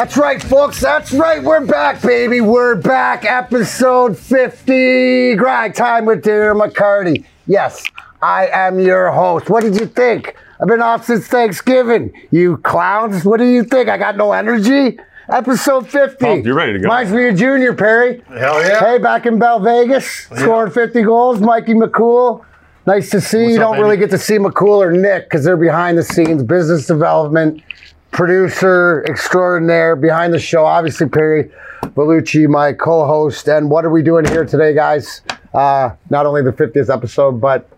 [0.00, 0.80] That's right, folks.
[0.80, 1.42] That's right.
[1.42, 2.40] We're back, baby.
[2.40, 3.26] We're back.
[3.26, 5.34] Episode 50.
[5.34, 7.26] Grind time with Darren McCarty.
[7.46, 7.84] Yes,
[8.22, 9.50] I am your host.
[9.50, 10.34] What did you think?
[10.58, 12.14] I've been off since Thanksgiving.
[12.30, 13.26] You clowns.
[13.26, 13.90] What do you think?
[13.90, 14.98] I got no energy?
[15.28, 16.24] Episode 50.
[16.24, 16.84] Oh, you're ready to go.
[16.84, 18.22] Reminds me of Junior Perry.
[18.28, 18.80] Hell yeah.
[18.80, 21.40] Hey, back in Bell Vegas, scoring 50 goals.
[21.40, 22.42] Mikey McCool.
[22.86, 23.62] Nice to see you.
[23.62, 26.86] Up, Don't really get to see McCool or Nick because they're behind the scenes, business
[26.86, 27.62] development,
[28.10, 30.64] producer extraordinaire behind the show.
[30.64, 31.50] Obviously, Perry
[31.82, 33.48] Vellucci, my co-host.
[33.48, 35.22] And what are we doing here today, guys?
[35.54, 37.68] Uh, not only the 50th episode, but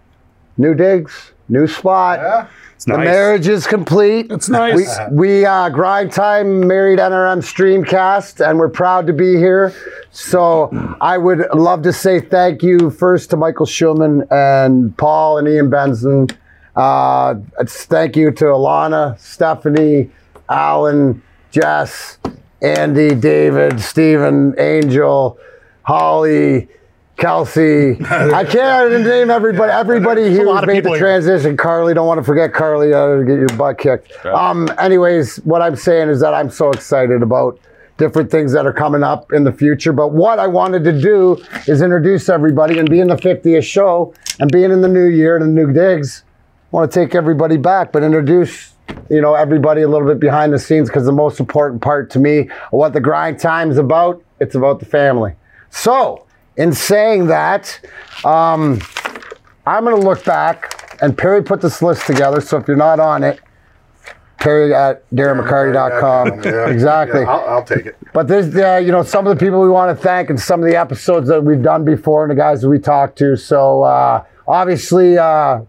[0.59, 2.19] new digs, new spot.
[2.21, 2.47] Yeah.
[2.75, 3.05] It's The nice.
[3.05, 4.31] marriage is complete.
[4.33, 4.75] It's nice.
[5.11, 9.73] We, we uh, grind time married NRM streamcast, and we're proud to be here.
[10.11, 10.69] So
[11.01, 15.71] I would love to say thank you first to Michael Schulman and Paul and Ian
[15.71, 16.27] Benson.
[16.75, 20.11] Uh, thank you to Alana, Stephanie,
[20.49, 22.19] Alan, Jess,
[22.61, 25.39] Andy, David, Stephen, Angel,
[25.83, 26.69] Holly.
[27.19, 29.71] Kelsey, I can't name everybody.
[29.71, 31.07] Everybody here lot who's of made people the here.
[31.07, 31.57] transition.
[31.57, 32.93] Carly, don't want to forget Carly.
[32.93, 34.25] Uh, get your butt kicked.
[34.27, 34.69] Um.
[34.79, 37.61] Anyways, what I'm saying is that I'm so excited about
[37.97, 39.93] different things that are coming up in the future.
[39.93, 41.37] But what I wanted to do
[41.69, 45.45] is introduce everybody and being the 50th show and being in the new year and
[45.45, 46.25] the new digs.
[46.73, 48.72] I want to take everybody back, but introduce
[49.11, 52.19] you know everybody a little bit behind the scenes because the most important part to
[52.19, 54.23] me what the grind time is about.
[54.41, 55.35] It's about the family.
[55.71, 56.27] So,
[56.57, 57.81] in saying that,
[58.25, 58.81] um,
[59.67, 62.41] I'm going to look back, and Perry put this list together.
[62.41, 63.41] So if you're not on it,
[64.39, 66.43] Perry at DarrenMcCarty.com.
[66.43, 66.69] Yeah.
[66.69, 67.21] Exactly.
[67.21, 67.97] Yeah, I'll, I'll take it.
[68.13, 70.61] But there's, uh, you know, some of the people we want to thank and some
[70.61, 73.37] of the episodes that we've done before and the guys that we talked to.
[73.37, 75.61] So uh, obviously, uh,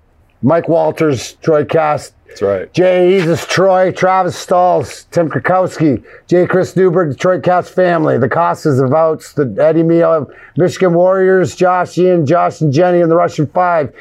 [0.44, 2.74] Mike Walters, Troy Cast, That's right.
[2.74, 8.78] Jay Jesus, Troy, Travis Stalls, Tim Krakowski, Jay Chris Newberg, Detroit Cats family, the Costas,
[8.78, 13.48] the Vouts, the Eddie Meal, Michigan Warriors, Josh, Ian, Josh and Jenny, and the Russian
[13.48, 13.94] Five.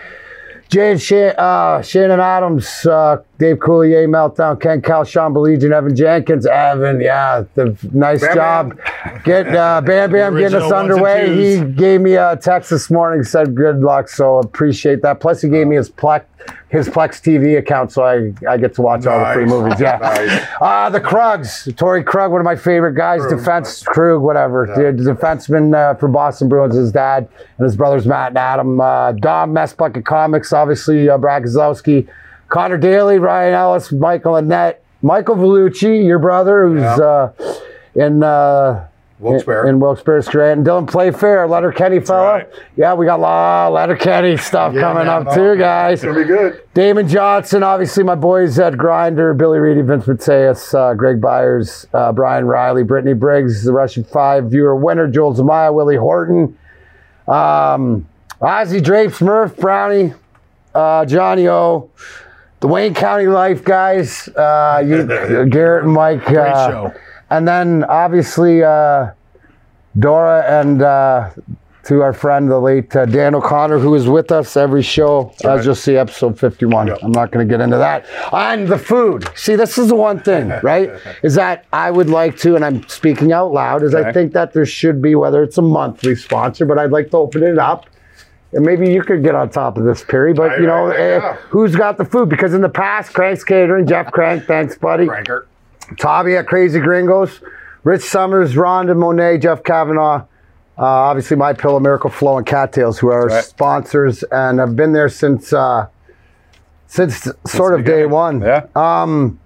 [0.68, 5.94] Jay and Shan- uh, Shannon Adams, uh, Dave Coulier, Meltdown, Ken Cal, Sean Belegian, Evan
[5.94, 8.78] Jenkins, Evan, yeah, the nice Bam job.
[9.22, 11.58] Get uh, Bam Bam getting us Original ones and underway.
[11.58, 15.20] He gave me a text this morning, said good luck, so appreciate that.
[15.20, 16.24] Plus, he gave me his Plex,
[16.68, 19.78] his Plex TV account, so I, I get to watch all the free movies.
[19.78, 19.98] Yeah.
[20.00, 20.46] Nice.
[20.60, 24.66] Uh, the Krugs, Torey Krug, one of my favorite guys, Krug, defense, Krug, whatever.
[24.66, 28.80] The, the defenseman uh, for Boston Bruins, his dad, and his brothers Matt and Adam.
[28.80, 32.08] Uh, Dom, Mess Bucket Comics, obviously, uh, Brad Kozlowski,
[32.48, 36.96] Connor Daly, Ryan Ellis, Michael Annette, Michael Vellucci, your brother, who's Yeah.
[36.96, 37.32] uh,
[37.94, 38.22] in.
[39.22, 39.64] Wilkes-Barre.
[39.64, 40.64] in, in Wilkes-Barre, Scranton.
[40.64, 42.26] Dylan Playfair, Letterkenny fella.
[42.26, 42.48] right.
[42.76, 45.26] Yeah, we got a lot of Letterkenny stuff Yeah, coming man.
[45.26, 45.94] up too, guys.
[45.94, 46.62] It's going to be good.
[46.74, 52.12] Damon Johnson, obviously my boys at Grinder, Billy Reedy, Vince Mateus, uh, Greg Byers, uh,
[52.12, 56.56] Brian Riley, Brittany Briggs, the Russian Five viewer winner, Joel Zamaya, Willie Horton,
[57.28, 58.06] um,
[58.40, 60.14] Ozzy Drapes, Murph, Brownie,
[60.74, 61.90] uh, Johnny O,
[62.60, 65.06] the Wayne County Life guys, uh, you,
[65.50, 66.24] Garrett and Mike.
[66.24, 66.94] Great uh, show.
[67.32, 69.12] And then obviously uh,
[69.98, 71.30] Dora and uh,
[71.84, 75.44] to our friend, the late uh, Dan O'Connor, who is with us every show, as
[75.44, 75.64] right.
[75.64, 76.88] you'll see, episode 51.
[76.88, 76.98] Yep.
[77.02, 78.04] I'm not going to get into that.
[78.34, 79.26] And the food.
[79.34, 80.90] See, this is the one thing, right?
[81.22, 84.52] is that I would like to, and I'm speaking out loud, is I think that
[84.52, 87.86] there should be, whether it's a monthly sponsor, but I'd like to open it up.
[88.52, 90.34] And maybe you could get on top of this, Perry.
[90.34, 91.36] But, I- you know, I- eh, yeah.
[91.48, 92.28] who's got the food?
[92.28, 95.06] Because in the past, Crank's Catering, Jeff Crank, thanks, buddy.
[95.06, 95.48] Franker.
[95.98, 97.40] Tommy at Crazy Gringos,
[97.84, 100.24] Rich Summers, Rhonda Monet, Jeff Kavanaugh,
[100.78, 103.44] uh, obviously My Pillow, Miracle Flow, and Cattails, who are Right.
[103.44, 105.86] sponsors and have been there since uh,
[106.86, 108.40] since sort of day one.
[108.40, 108.66] Yeah.
[108.76, 109.38] Um,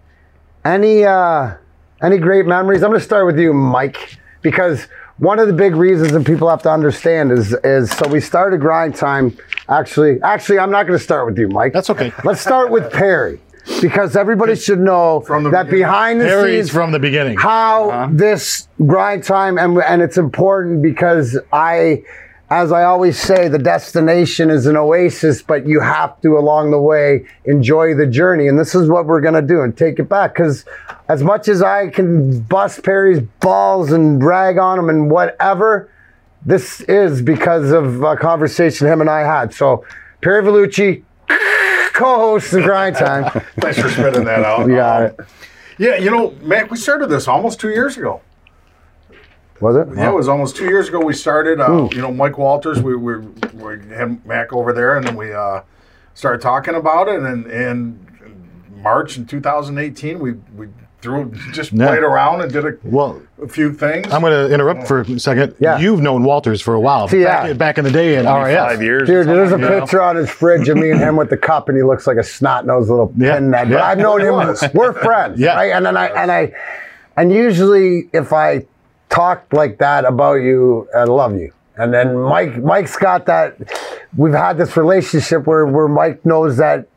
[0.64, 1.54] any uh,
[2.02, 2.82] any great memories?
[2.82, 4.86] I'm going to start with you, Mike, because
[5.18, 8.60] one of the big reasons that people have to understand is is so we started
[8.60, 9.36] grind time.
[9.68, 11.72] Actually, actually, I'm not going to start with you, Mike.
[11.72, 12.12] That's okay.
[12.24, 13.40] Let's start with Perry.
[13.80, 15.82] Because everybody should know From the that beginning.
[15.82, 17.36] behind the Harry's scenes, from the beginning.
[17.36, 18.08] how uh-huh.
[18.12, 22.02] this grind time and and it's important because I
[22.48, 26.80] as I always say the destination is an oasis but you have to along the
[26.80, 30.08] way enjoy the journey and this is what we're going to do and take it
[30.08, 30.64] back cuz
[31.08, 35.88] as much as I can bust Perry's balls and drag on him and whatever
[36.44, 39.84] this is because of a conversation him and I had so
[40.22, 41.02] Perry Vellucci
[41.96, 43.24] co-host of grind time
[43.60, 44.68] Thanks for spitting that out.
[44.68, 45.20] you got it
[45.78, 48.20] Yeah, you know, Mac, we started this almost two years ago.
[49.60, 51.60] was it Yeah, it was almost two years ago we started.
[51.60, 55.32] Uh, you know, Mike Walters, we, we, we had Mac over there, and then we
[55.32, 55.62] uh,
[56.14, 57.20] started talking about it.
[57.20, 58.06] And in
[58.70, 60.68] March in 2018, we, we
[61.06, 61.86] threw just Yeah.
[61.86, 64.12] played around and did a, Well, a few things.
[64.12, 64.86] I'm going to interrupt oh.
[64.86, 65.54] for a second.
[65.60, 65.78] Yeah.
[65.78, 67.06] You've known Walters for a while.
[67.08, 67.52] See, back, yeah.
[67.52, 68.70] back in the day in RAF.
[68.70, 69.06] Five years.
[69.06, 69.80] Dude, there's a you know?
[69.80, 72.16] picture on his fridge of me and him with the cup, and he looks like
[72.16, 73.36] a snot nosed little Yeah.
[73.36, 73.68] pinhead.
[73.68, 73.84] But Yeah.
[73.84, 74.56] I've known him.
[74.74, 75.54] We're friends, Yeah.
[75.54, 75.72] right?
[75.72, 76.52] And then I and I
[77.16, 78.66] and usually if I
[79.08, 81.52] talk like that about you, I love you.
[81.78, 83.56] And then Mike, Mike's got that.
[84.16, 86.88] We've had this relationship where where Mike knows that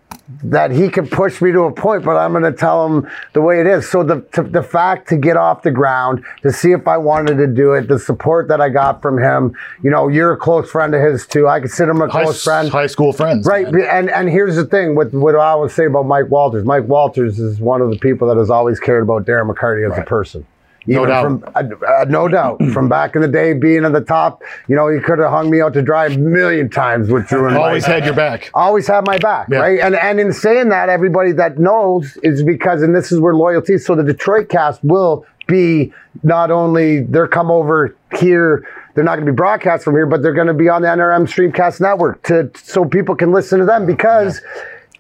[0.44, 3.42] that he can push me to a point, but I'm going to tell him the
[3.42, 3.90] way it is.
[3.90, 7.38] So the to, the fact to get off the ground, to see if I wanted
[7.38, 9.56] to do it, the support that I got from him.
[9.84, 11.48] You know, you're a close friend of his too.
[11.48, 12.70] I consider him a High, close friend.
[12.70, 13.46] high school friends.
[13.48, 13.88] Right, man.
[13.90, 16.64] and and here's the thing with what I always say about Mike Walters.
[16.64, 19.98] Mike Walters is one of the people that has always cared about Darren McCarty as
[19.98, 20.46] a person.
[20.88, 21.24] No doubt.
[21.24, 22.64] From, uh, uh, no doubt.
[22.74, 25.50] From back in the day, being at the top, you know, he could have hung
[25.50, 28.50] me out to dry a million times with Drew and Always Mike had your back.
[28.54, 29.60] always had my back, Yeah.
[29.60, 29.80] right?
[29.80, 33.78] And and in saying that, everybody that knows is because, and this is where loyalty.
[33.78, 35.92] So the Detroit cast will be
[36.24, 38.68] not only they're come over here.
[38.96, 40.88] They're not going to be broadcast from here, but they're going to be on the
[40.90, 44.42] NRM Streamcast Network to so people can listen to them because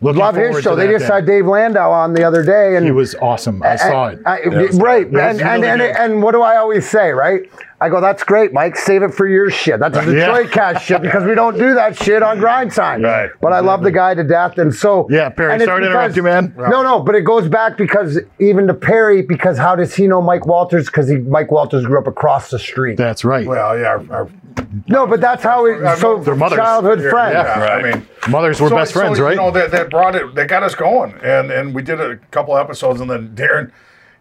[0.02, 0.78] Looking love his show.
[0.78, 1.14] They just day.
[1.16, 3.62] had Dave Landau on the other day, and He was awesome.
[3.62, 4.20] I saw it.
[4.26, 5.96] I- was right, and It and, really and, good.
[5.98, 7.42] and what do I always say, right?
[7.82, 8.76] I go, that's great, Mike.
[8.78, 9.80] Save it for your shit.
[9.80, 10.28] That's a Yeah.
[10.28, 13.02] Detroit cast shit because we don't do that shit on grind time.
[13.02, 13.30] Right.
[13.42, 15.88] But I love the guy to death, and so Yeah, Perry, and it's sorry to
[15.88, 16.54] interrupt you, man.
[16.58, 20.22] No, no, but it goes back because even to Perry, because how does he know
[20.22, 20.86] Mike Walters?
[20.86, 22.96] Because he Mike Walters grew up across the street.
[22.98, 23.46] That's right.
[23.46, 24.30] well, yeah, our, our,
[24.88, 25.98] no, but that's how it.
[25.98, 26.58] So Their mothers.
[26.58, 27.34] childhood yeah, friends.
[27.34, 27.86] yeah, Right.
[27.86, 29.32] I mean, Mothers were so- best friends, so, right?
[29.32, 31.14] You know, that, that brought it, that got us going.
[31.24, 33.72] And and we did a couple episodes, and then Darren,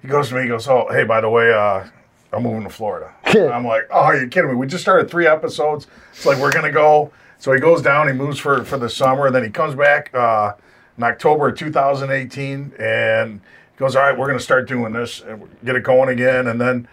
[0.02, 1.84] he goes to me, he goes, Oh, hey, by the way, uh,
[2.32, 3.12] I'm moving to Florida.
[3.24, 4.56] And I'm like, Oh, are you kidding me?
[4.56, 5.86] We just started three episodes.
[6.12, 7.10] It's like, we're going to go.
[7.38, 10.12] So he goes down, he moves for, for the summer, and then he comes back
[10.14, 10.54] uh,
[10.96, 15.20] in October of 2018 and he goes, All right, we're going to start doing this
[15.20, 16.46] and get it going again.
[16.48, 16.88] And then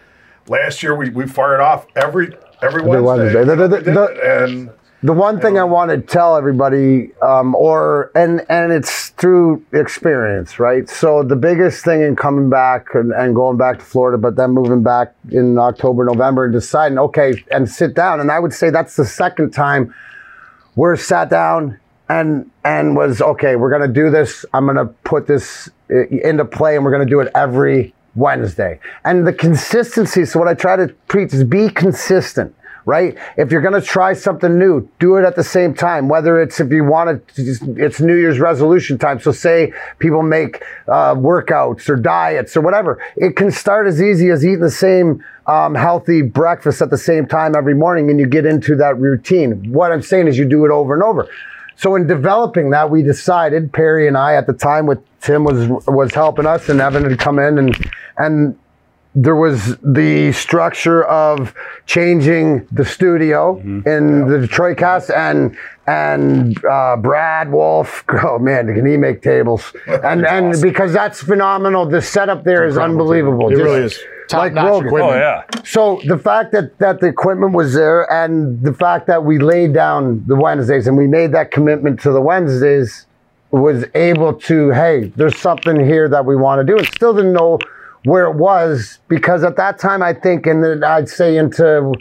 [0.46, 2.32] last year, we, we fired off every
[2.62, 3.34] every Wednesday.
[3.34, 3.44] Wednesday.
[3.44, 4.70] The- the- We did the- and
[5.02, 10.58] The one thing I want to tell everybody, um, or and and it's through experience,
[10.58, 10.88] right?
[10.88, 14.50] So the biggest thing in coming back and, and going back to Florida, but then
[14.52, 18.20] moving back in October, November, and deciding, okay, and sit down.
[18.20, 19.94] And I would say that's the second time
[20.76, 21.78] we're sat down
[22.08, 23.54] and and was okay.
[23.54, 24.44] We're gonna do this.
[24.54, 28.80] I'm gonna put this into play, and we're gonna do it every Wednesday.
[29.04, 30.24] And the consistency.
[30.24, 32.54] So what I try to preach is be consistent.
[32.88, 33.18] Right?
[33.36, 36.08] If you're going to try something new, do it at the same time.
[36.08, 39.18] Whether it's if you want to, it's New Year's resolution time.
[39.18, 43.02] So say people make uh, workouts or diets or whatever.
[43.16, 47.26] It can start as easy as eating the same um, healthy breakfast at the same
[47.26, 49.72] time every morning, and you get into that routine.
[49.72, 51.28] What I'm saying is you do it over and over.
[51.74, 55.68] So in developing that, we decided Perry and I at the time, with Tim was
[55.88, 58.56] was helping us, and Evan had come in, and and
[59.16, 61.52] there was the structure of
[61.86, 65.56] changing the studio in the Detroit cast and
[65.88, 68.04] and uh, Brad Wolf.
[68.26, 69.74] Oh man, can he make tables?
[69.86, 71.86] And and because that's phenomenal.
[71.86, 73.48] The setup there is unbelievable.
[73.48, 73.98] It Just really is.
[74.32, 75.14] like Top-notch equipment.
[75.14, 75.42] Oh yeah.
[75.64, 79.72] So the fact that that the equipment was there and the fact that we laid
[79.72, 83.06] down the Wednesdays and we made that commitment to the Wednesdays
[83.60, 86.76] was able to hey, there's something here that we want to do.
[86.78, 87.58] And still didn't know
[88.04, 91.92] where it was because at that time I think and then I'd say into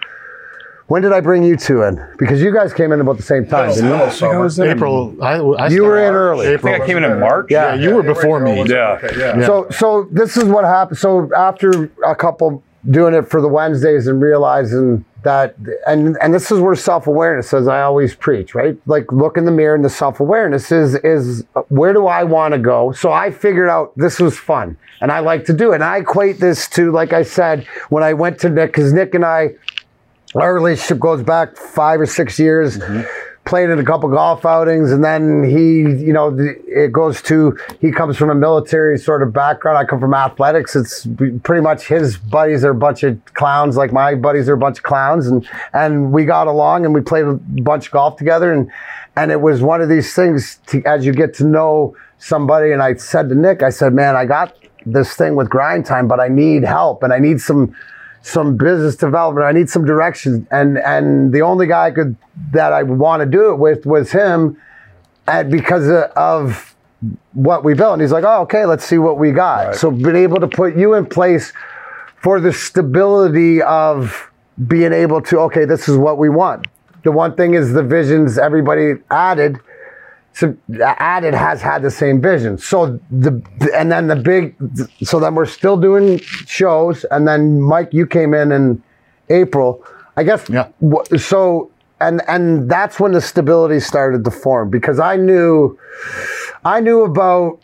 [0.87, 1.99] when did I bring you two in?
[2.19, 3.69] Because you guys came in about the same time.
[3.69, 3.91] didn't you?
[3.91, 4.11] Middle
[4.49, 4.69] summer.
[4.69, 5.15] April.
[5.23, 6.53] I, I You were started- in early.
[6.53, 7.47] I think I came in in March.
[7.49, 7.73] Yeah.
[7.73, 8.63] Yeah, you were before me.
[8.67, 8.99] Yeah.
[9.03, 9.45] Okay, yeah.
[9.47, 10.99] So so this is what happened.
[10.99, 15.55] So after a couple doing it for the Wednesdays and realizing that
[15.85, 18.77] and and this is where self-awareness as I always preach, right?
[18.85, 22.53] Like look in the mirror and the self-awareness is is uh, where do I want
[22.53, 22.93] to go?
[22.93, 25.75] So I figured out this was fun and I like to do it.
[25.75, 29.13] And I equate this to like I said when I went to Nick cuz Nick
[29.13, 29.55] and I
[30.35, 32.77] our relationship goes back 5 or 6 years
[33.45, 36.35] played in a couple golf outings and then he you know
[36.67, 39.77] it goes to he comes from a military sort of background.
[39.77, 40.75] I come from athletics.
[40.75, 41.07] It's
[41.43, 44.79] pretty much his buddies are a bunch of clowns like my buddies are a bunch
[44.79, 48.51] of clowns and and we got along and we played a bunch of golf together
[48.51, 48.71] and
[49.15, 52.81] and it was one of these things to, as you get to know somebody and
[52.81, 56.19] i said to nick i said man i got this thing with grind time but
[56.19, 57.75] i need help and i need some
[58.25, 59.45] some business development.
[59.45, 62.15] I need some direction, and and the only guy I could
[62.51, 64.57] that I want to do it with was him,
[65.27, 66.75] and because of
[67.33, 67.93] what we built.
[67.93, 69.75] And he's like, oh, okay, let's see what we got.
[69.75, 71.53] So been able to put you in place
[72.17, 74.31] for the stability of
[74.67, 76.65] being able to okay, this is what we want.
[77.03, 79.59] The one thing is the visions everybody added
[80.35, 82.57] so added has had the same vision.
[82.57, 83.41] So the
[83.73, 84.53] and then the big
[85.01, 88.83] so then we're still doing shows and then Mike you came in in
[89.29, 89.81] April.
[90.17, 90.67] I guess Yeah.
[91.17, 95.79] so and and that's when the stability started to form because I knew
[96.65, 97.59] I knew about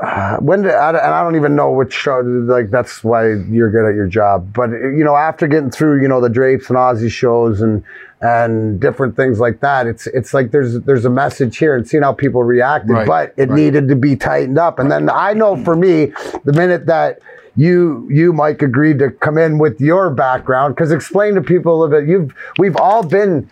[0.00, 3.70] uh, when did, I, and I don't even know which show like that's why you're
[3.70, 6.76] good at your job but you know after getting through you know the drapes and
[6.76, 7.82] Ozzy shows and
[8.20, 9.86] and different things like that.
[9.86, 13.34] It's it's like there's there's a message here and seeing how people reacted Right, but
[13.36, 13.56] it right.
[13.56, 14.78] needed to be tightened up.
[14.78, 16.12] And then I know for me
[16.44, 17.20] the minute that
[17.56, 21.76] you you Mike agreed to come in with your background because explain to people a
[21.84, 22.08] little bit.
[22.08, 23.48] You've we've all been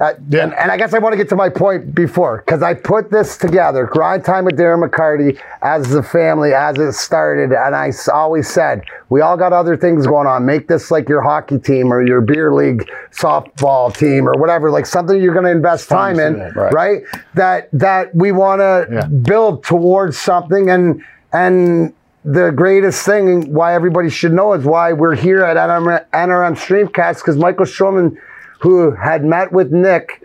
[0.00, 0.44] uh, Yeah.
[0.44, 3.10] and, and I guess I want to get to my point before because I put
[3.10, 7.92] this together, grind time with Darren McCarty as the family as it started, and I
[8.12, 10.44] always said we all got other things going on.
[10.44, 14.86] Make this like your hockey team or your beer league softball team or whatever, like
[14.86, 16.72] something you're going to invest time in, right.
[16.72, 17.02] right.
[17.34, 19.06] That that we want to Yeah.
[19.06, 21.92] build towards something, and and
[22.24, 27.16] the greatest thing why everybody should know is why we're here at NRM, NRM Streamcast
[27.18, 28.16] because Michael Stroman,
[28.60, 30.22] who had met with Nick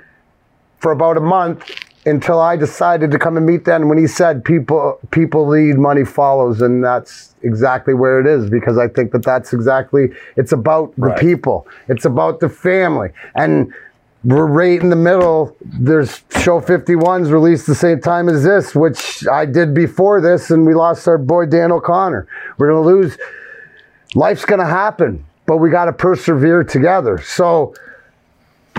[0.79, 1.69] for about a month
[2.05, 3.89] until I decided to come and meet them.
[3.89, 8.77] When he said people people lead money follows and that's exactly where it is because
[8.77, 11.19] I think that that's exactly it's about the Right.
[11.19, 11.67] people.
[11.87, 13.09] It's about the family.
[13.35, 13.73] And
[14.23, 15.55] we're right in the middle.
[15.61, 20.65] There's show 51's released the same time as this which I did before this and
[20.65, 22.27] we lost our boy Dan O'Connor.
[22.57, 23.17] We're going to lose
[24.15, 27.17] life's going to happen but we got to persevere together.
[27.17, 27.73] So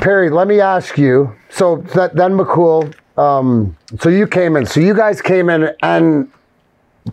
[0.00, 1.36] Perry, let me ask you.
[1.50, 2.94] So that, then McCool.
[3.18, 4.64] Um, so you came in.
[4.64, 6.30] So you guys came in, and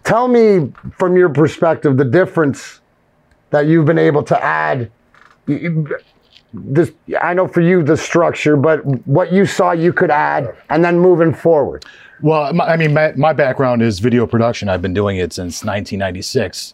[0.04, 2.80] tell me from your perspective the difference
[3.50, 4.90] that you've been able to add.
[6.54, 6.92] This
[7.22, 10.98] I know for you the structure, but what you saw you could add, and then
[10.98, 11.84] moving forward.
[12.22, 14.70] Well, my, I mean, my, my background is video production.
[14.70, 16.74] I've been doing it since 1996.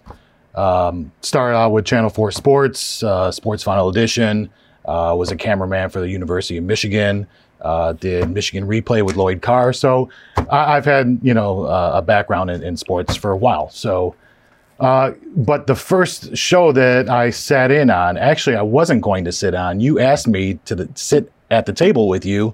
[0.56, 4.50] Um, started out with Channel 4 Sports, uh, Sports Final Edition.
[4.86, 7.28] Uh, was a cameraman for the University of Michigan.
[7.62, 9.72] Uh, did Michigan Replay with Lloyd Carr.
[9.72, 10.10] So
[10.50, 13.70] I, I've had you know uh, a background in, in sports for a while.
[13.70, 14.16] So,
[14.82, 19.32] uh, but the first show that I sat in on, actually, I wasn't going to
[19.32, 19.80] sit on.
[19.80, 22.54] You asked me to the, sit at the table with you,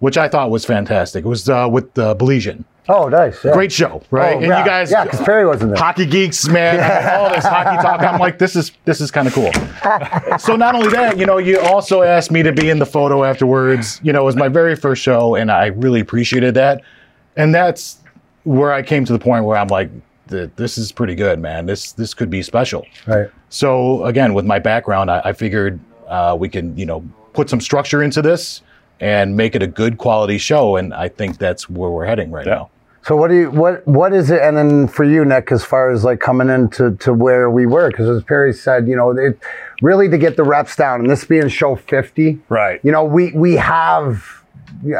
[0.00, 1.24] which I thought was fantastic.
[1.24, 2.64] It was uh, with uh, Belizean.
[2.90, 3.44] Oh, nice.
[3.44, 3.52] Yeah.
[3.52, 4.34] Great show, right?
[4.34, 4.60] Oh, and yeah.
[4.60, 5.82] you guys, yeah, because Perry wasn't there.
[5.82, 6.76] hockey geeks, man,
[7.20, 8.00] all this hockey talk.
[8.00, 9.52] I'm like, this is this is kind of cool.
[10.38, 13.24] so not only that, you know, you also asked me to be in the photo
[13.24, 14.00] afterwards.
[14.02, 16.80] You know, it was my very first show, and I really appreciated that.
[17.36, 17.98] And that's
[18.44, 19.90] where I came to the point where I'm like,
[20.28, 21.66] th- this is pretty good, man.
[21.66, 22.86] This this could be special.
[23.06, 23.30] Right.
[23.50, 27.04] So again, with my background, I, I figured uh, we can, you know,
[27.34, 28.62] put some structure into this
[29.00, 30.76] and make it a good quality show.
[30.76, 32.70] And I think that's where we're heading right now.
[33.08, 34.42] So what do you what what is it?
[34.42, 37.88] And then for you, Nick, as far as like coming into to where we were,
[37.88, 39.40] because as Perry said, you know, it
[39.80, 42.78] really to get the reps down, and this being show fifty, Right.
[42.84, 44.44] You know, we we have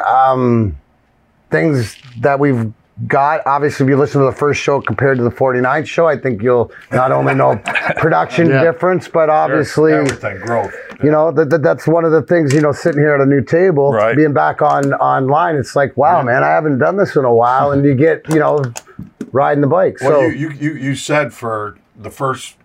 [0.06, 0.78] um,
[1.50, 2.72] things that we've
[3.06, 3.46] got.
[3.46, 6.42] Obviously, if you listen to the first show compared to the 49th show, I think
[6.42, 7.56] you'll not only know
[7.96, 8.62] production Yeah.
[8.62, 10.72] difference, but obviously everything growth.
[11.02, 13.26] you know that, that that's one of the things you know sitting here at a
[13.26, 14.16] new table Right.
[14.16, 17.70] being back on online it's like wow man i haven't done this in a while
[17.70, 18.64] and you get you know
[19.32, 22.56] riding the bike Well, so you, you, you said for the first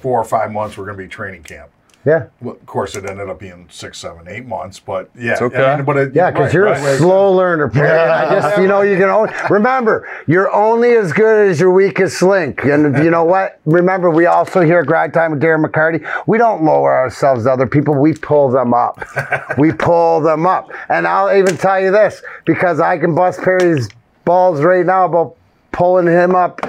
[0.00, 1.70] four or five months we're going to be training camp.
[2.06, 5.42] Yeah Well, of course, it ended up being six, seven, eight months, but yeah, It's
[5.42, 5.64] okay.
[5.64, 6.98] I mean, but it, yeah because right, you're right, a right.
[6.98, 7.90] slow learner Perry.
[7.90, 11.72] And i just you know you can only remember you're only as good as your
[11.72, 15.64] weakest link and you know what remember we also here at grind time with darren
[15.64, 19.04] mccarty we don't lower ourselves to other people we pull them up
[19.58, 23.88] we pull them up and i'll even tell you this because i can bust perry's
[24.24, 25.36] balls right now about
[25.76, 26.60] pulling him up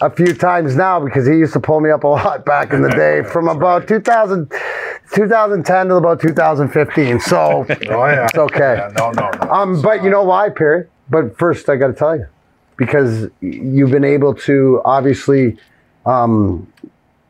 [0.00, 2.82] a few times now because he used to pull me up a lot back in
[2.82, 4.50] the day from about 2000,
[5.14, 7.20] 2010 to about 2015.
[7.20, 8.24] So Oh, yeah.
[8.24, 8.74] it's okay.
[8.78, 9.50] Yeah, no, no, no.
[9.52, 10.88] Um, but you know why, Perry?
[11.08, 12.26] But first, I got to tell you,
[12.76, 15.56] because you've been able to obviously
[16.04, 16.66] um,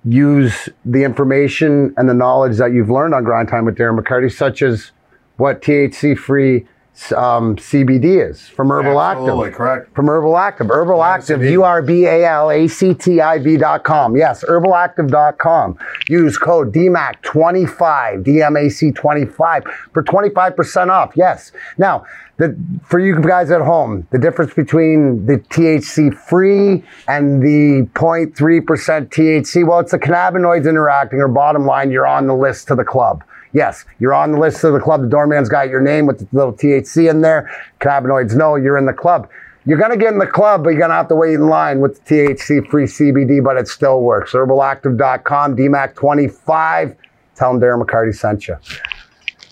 [0.07, 4.33] use the information and the knowledge that you've learned on Grind Time with Darren McCarty,
[4.33, 4.90] such as
[5.37, 6.66] what THC-free
[7.12, 9.95] um, CBD is from Herbal Absolutely Active correct.
[9.95, 10.71] from Urbal Activ.
[10.71, 11.53] Urbal Activ, CBD.
[11.53, 14.17] U R B A L A C T I V dot com.
[14.17, 15.79] Yes, urbalactiv.com.
[16.09, 21.12] Use code DMAC25, DMAC25 for 25% off.
[21.17, 21.53] Yes.
[21.79, 22.05] Now,
[22.38, 28.33] the, for you guys at home, the difference between the THC free and the 0.3%
[28.35, 32.85] THC, well, it's the cannabinoids interacting, or bottom line, you're on the list to the
[32.85, 33.25] club.
[33.53, 35.03] Yes, you're on the list of the club.
[35.03, 37.50] The doorman's got your name with the little THC in there.
[37.81, 39.29] Cannabinoids, no, you're in the club.
[39.65, 41.49] You're going to get in the club, but you're going to have to wait in
[41.49, 44.33] line with the THC free CBD, but it still works.
[44.33, 46.97] Urbalactiv.com, DMAC25.
[47.35, 48.57] Tell them Darren McCarty sent you.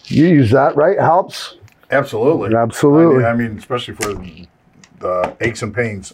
[0.05, 0.99] You use that, right?
[0.99, 1.57] Helps?
[1.91, 2.55] Absolutely.
[2.55, 3.25] Absolutely.
[3.25, 4.15] I mean, I mean, especially for
[5.01, 6.13] the aches and pains.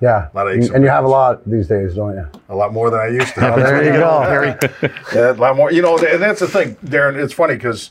[0.00, 0.28] Yeah.
[0.32, 2.26] A Lot of aches and and you have a lot these days, don't you?
[2.48, 3.40] A lot more than I used to.
[3.56, 4.90] There you go.
[5.14, 5.70] Yeah, a lot more.
[5.72, 7.22] You know, and that's the thing, Darren.
[7.22, 7.90] It's funny because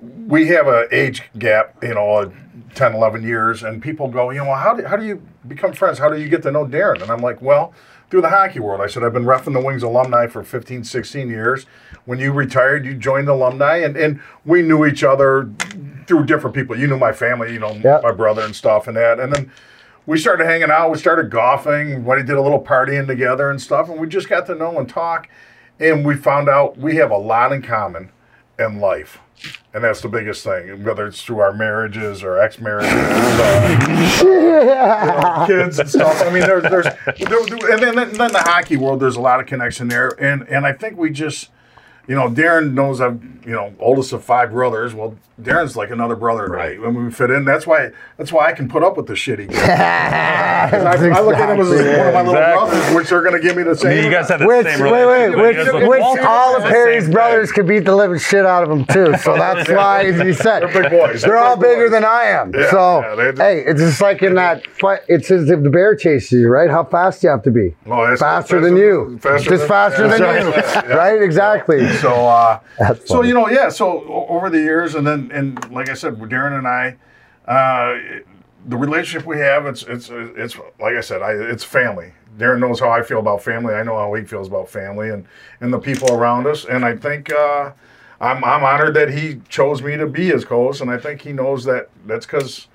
[0.00, 2.30] we have a age gap, you know, uh,
[2.74, 5.98] 10, 11 years, and people go, you know, how do, how do you become friends?
[5.98, 7.02] How do you get to know Darren?
[7.02, 7.74] And I'm like, well,
[8.10, 8.80] through the hockey world.
[8.80, 11.64] I said, I've been roughing the Wings alumni for 15, 16 years.
[12.06, 15.50] When you retired, you joined the alumni, and, and we knew each other
[16.06, 16.76] through different people.
[16.78, 18.02] You knew my family, you know, Yep.
[18.02, 19.20] my brother and stuff and that.
[19.20, 19.52] And then
[20.10, 20.90] we started hanging out.
[20.90, 22.04] We started golfing.
[22.04, 24.76] When we did a little partying together and stuff, and we just got to know
[24.80, 25.28] and talk.
[25.78, 28.10] And we found out we have a lot in common
[28.58, 29.20] in life,
[29.72, 30.82] and that's the biggest thing.
[30.82, 32.90] Whether it's through our marriages or ex-marriages,
[34.20, 36.20] uh, kids and stuff.
[36.22, 38.98] I mean, there's, there's, there, there- and then, then the hockey world.
[38.98, 41.50] There's a lot of connection there, and and I think we just.
[42.08, 44.94] You know, Darren knows I'm, you know, oldest of five brothers.
[44.94, 47.44] Well, Darren's like another brother to me when we fit in.
[47.44, 47.90] That's why.
[48.16, 49.48] That's why I can put up with the shitty.
[49.54, 52.68] I, I look at him as one of my little Exactly.
[52.78, 54.04] brothers, which are going to give me the same.
[54.04, 55.36] You guys have the Which, same wait, wait, relationship.
[55.38, 58.18] which, You guys look which all of Perry's same Harry's brothers could beat the living
[58.18, 59.16] shit out of him too.
[59.18, 61.22] So that's why he said They're big boys.
[61.22, 61.90] They're They're all big bigger boys.
[61.92, 62.52] than I am.
[62.54, 65.00] Yeah, so yeah, they- hey, it's just like in that fight.
[65.08, 66.68] It's as if the bear chases you, right?
[66.70, 67.74] How fast do you have to be?
[67.86, 69.18] Oh, that's- faster than you.
[69.22, 71.22] faster just than- faster than you, right?
[71.22, 71.78] Exactly.
[72.00, 72.60] So, uh,
[73.04, 73.68] so you know, yeah.
[73.68, 76.96] So over the years, and then, and like I said, Darren and I,
[77.50, 78.20] uh,
[78.66, 82.12] the relationship we have, it's, it's, it's like I said, I, it's family.
[82.38, 83.74] Darren knows how I feel about family.
[83.74, 85.26] I know how he feels about family and,
[85.60, 86.64] and the people around us.
[86.64, 87.72] And I think uh,
[88.20, 90.80] I'm, I'm honored that he chose me to be his co-host.
[90.80, 92.68] And I think he knows that that's because,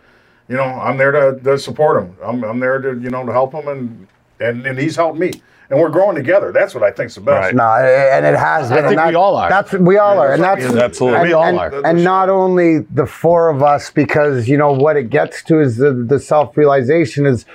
[0.49, 2.17] you know, I'm there to, to support him.
[2.23, 4.07] I'm, I'm there to, you know, to help him, and,
[4.39, 5.31] and, and he's helped me.
[5.69, 6.51] And we're growing together.
[6.51, 7.45] That's what I think's the best.
[7.45, 7.55] Right.
[7.55, 8.85] No, and it has been.
[8.85, 9.49] I think and we all are.
[9.49, 11.19] That's we all are, and that's that's Absolutely.
[11.19, 11.85] And, We all and- are.
[11.85, 15.77] And not only the four of us, because you know what it gets to is
[15.77, 17.45] the, the self realization is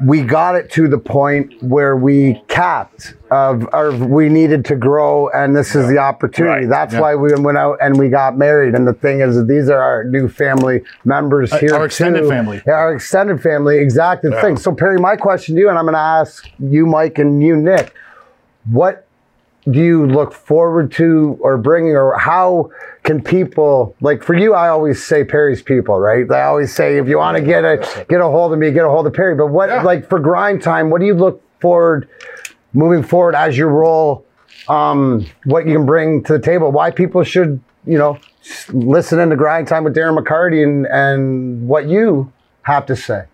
[0.00, 5.28] we got it to the point where we capped of, or we needed to grow,
[5.30, 6.66] and this is the opportunity.
[6.66, 6.68] Right.
[6.68, 8.74] That's why we went out and we got married.
[8.74, 11.74] And the thing is, that these are our new family members here.
[11.74, 12.28] Uh, our extended too.
[12.28, 12.62] family.
[12.66, 13.78] Yeah, our extended family.
[13.78, 14.40] Exactly Yeah.
[14.40, 14.56] thing.
[14.56, 17.56] So Perry, my question to you, and I'm going to ask you, Mike, and you,
[17.56, 17.94] Nick
[18.70, 19.06] what
[19.70, 22.68] do you look forward to or bringing or how
[23.04, 26.28] can people like for you i always say perry's people right?
[26.30, 27.76] I always say if you want to get a
[28.08, 29.34] get a hold of me get a hold of perry.
[29.36, 29.82] But what Yeah.
[29.82, 32.08] like for grind time what do you look forward
[32.72, 34.24] moving forward as your role
[34.68, 36.72] um what you can bring to the table?
[36.72, 38.18] Why people should you know
[38.72, 43.24] listen into grind time with darren mccarty and and what you have to say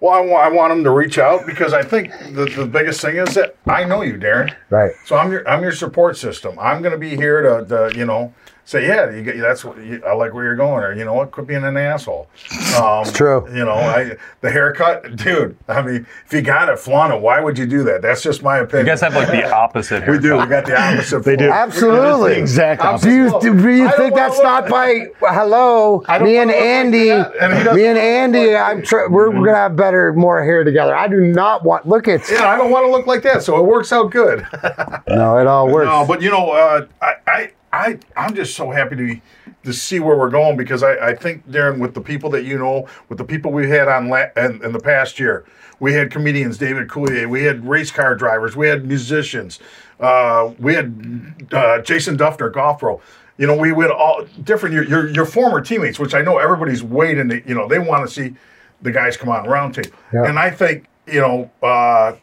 [0.00, 3.00] Well, I want, I want them to reach out because I think the, the biggest
[3.00, 4.54] thing is that I know you, Darren.
[4.70, 6.56] right So I'm your I'm your support system.
[6.58, 8.32] I'm going to be here to, to you know
[8.68, 11.14] say yeah you get that's what you, I like where you're going or you know
[11.14, 12.28] what quit being an asshole.
[12.76, 13.48] Um, it's true.
[13.48, 15.56] You know I the haircut, dude.
[15.68, 17.20] I mean, if you got it, flaunt it.
[17.22, 18.02] Why would you do that?
[18.02, 18.84] That's just my opinion.
[18.86, 20.06] You guys have like the opposite.
[20.06, 20.36] we do.
[20.36, 21.24] We got the opposite.
[21.28, 21.50] They do.
[21.50, 22.86] absolutely Exactly.
[22.86, 23.08] Opposite.
[23.08, 26.04] Do you, Well, do you think that's not like by hello?
[26.20, 29.76] Me and wanna like Andy, and me and Andy, I'm tr- we're, we're gonna have
[29.76, 30.94] better, more hair together.
[30.94, 31.88] I do not want.
[31.88, 34.46] Look at Yeah, I don't want to look like that, so it works out good.
[35.08, 35.86] no, it all works.
[35.86, 39.22] No, but you know, uh, I, I, I, I'm just so happy to be,
[39.64, 42.58] to see where we're going because I, I think Darren, with the people that you
[42.58, 45.44] know, with the people we had on la- in, in the past year,
[45.80, 49.60] we had comedians, David Coulier, we had race car drivers, we had musicians,
[50.00, 53.00] uh, we had uh, Jason Dufner, golf pro.
[53.36, 56.82] You know, we would all different your, your your former teammates, which I know everybody's
[56.82, 57.28] waiting.
[57.28, 58.34] To, you know, they want to see
[58.82, 60.24] the guys come on round table, Yeah.
[60.24, 61.50] and I think you know.
[61.62, 62.16] Uh,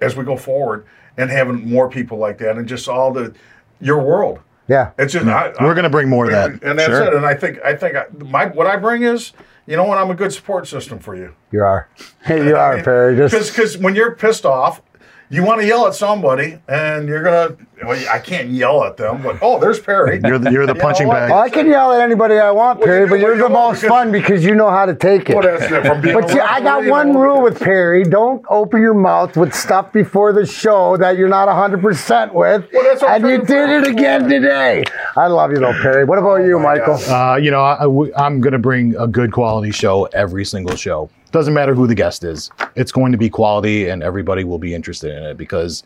[0.00, 3.34] as we go forward and having more people like that and just all the
[3.80, 4.38] your world.
[4.68, 6.62] Yeah, It's just I, We're going to bring more of that.
[6.62, 7.04] and that's Sure.
[7.04, 7.14] it.
[7.14, 9.32] And I think I think I, my what I bring is
[9.66, 11.34] you know what I'm a good support system for you.
[11.50, 11.88] you are.
[12.28, 13.16] you are, Perry.
[13.16, 14.80] Just Because when you're pissed off,
[15.30, 17.56] you want to yell at somebody, and you're gonna.
[17.84, 20.20] Well, I can't yell at them, but oh, there's Perry.
[20.24, 21.30] You're the, you're the You punching bag.
[21.30, 23.88] well, I can yell at anybody I want, Perry, you- but you're the most because-
[23.88, 25.34] fun because you know how to take it.
[25.36, 25.86] Well, that's it.
[25.86, 28.94] From being But see, I got you one know, rule with Perry: don't open your
[28.94, 32.66] mouth with stuff before the show that you're not 100 percent with.
[32.72, 34.82] Well, that's and you did it again today.
[35.16, 36.04] I love you though, Perry.
[36.04, 36.94] What about you, Oh my Michael?
[36.94, 41.10] Uh, you know, I, am going to bring a good quality show every single show.
[41.30, 42.50] Doesn't matter who the guest is.
[42.74, 45.82] It's going to be quality, and everybody will be interested in it because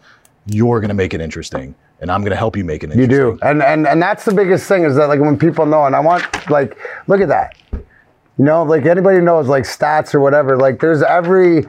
[0.47, 1.75] you're going to make it interesting.
[2.01, 2.91] and I'm going to help you make it.
[2.91, 3.11] Interesting.
[3.11, 5.85] You do, and and and that's the biggest thing is that like when people know,
[5.85, 6.77] and I want like
[7.07, 10.57] look at that, you know, like anybody knows like stats or whatever.
[10.57, 11.65] Like there's every,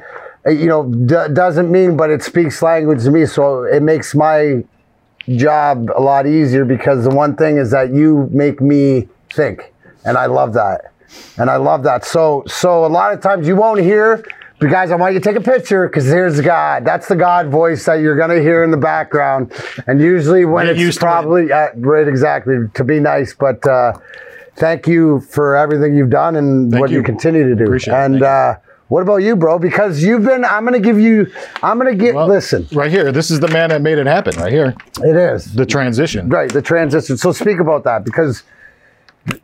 [0.47, 4.63] you know, d- doesn't mean, but it speaks language to me, so it makes my
[5.29, 9.71] job a lot easier because the one thing is that you make me think,
[10.03, 10.91] and I love that,
[11.37, 12.05] and I love that.
[12.05, 14.23] So so a lot of times you won't hear.
[14.59, 16.85] But guys, I want you to take a picture because here's God.
[16.85, 19.51] That's the God voice that you're gonna hear in the background.
[19.87, 21.01] And usually when Get it's to it.
[21.01, 23.33] probably uh, right, exactly to be nice.
[23.33, 23.93] But uh,
[24.55, 26.97] thank you for everything you've done and Thank what you.
[26.97, 27.03] you.
[27.03, 27.63] continue to do.
[27.63, 28.55] Appreciate and uh,
[28.87, 29.57] what about you, bro?
[29.59, 30.45] Because you've been.
[30.45, 31.29] I'm gonna give you.
[31.63, 32.13] I'm gonna get.
[32.15, 33.11] Well, listen, right here.
[33.11, 34.35] This is the man that made it happen.
[34.39, 36.29] Right here, it is the transition.
[36.29, 37.17] right the transition.
[37.17, 38.43] So speak about that because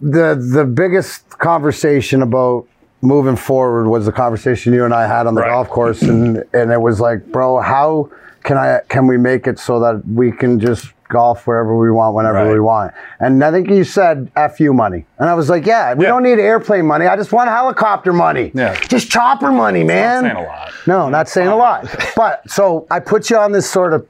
[0.02, 2.66] the the biggest conversation about
[3.02, 5.50] moving forward was the conversation you and I had on the Right.
[5.50, 8.10] golf course, and and it was like, bro, how
[8.44, 12.14] can I can we make it so that we can just golf wherever we want,
[12.14, 12.52] whenever Right.
[12.54, 12.92] we want?
[13.20, 16.12] And I think you said "f you" money, and I was like, yeah, we Yeah.
[16.12, 17.08] don't need airplane money.
[17.08, 18.52] I just want helicopter money.
[18.54, 18.76] Yeah.
[18.76, 20.24] just chopper money, man.
[20.26, 20.72] Not saying a lot.
[20.88, 21.88] No, not saying a lot.
[22.18, 24.06] But so I put you on this sort of